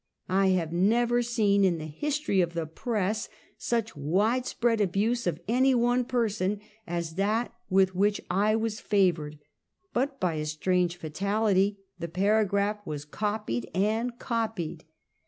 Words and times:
I 0.29 0.47
have 0.47 0.73
never 0.73 1.21
seen, 1.21 1.63
in 1.63 1.77
the 1.77 1.85
history 1.85 2.41
of 2.41 2.55
the 2.55 2.65
press, 2.65 3.29
such 3.59 3.95
wide 3.95 4.47
spread 4.47 4.81
abuse 4.81 5.27
of 5.27 5.39
any 5.47 5.75
one 5.75 6.05
person 6.05 6.59
as 6.87 7.13
that 7.17 7.53
with 7.69 7.93
which 7.93 8.19
I 8.27 8.55
was 8.55 8.79
favored; 8.79 9.37
but, 9.93 10.19
by 10.19 10.33
a 10.37 10.45
strange 10.47 10.97
fatality, 10.97 11.77
the 11.99 12.07
paragraph 12.07 12.79
was 12.83 13.05
copied 13.05 13.69
and 13.75 14.17
copied. 14.17 14.85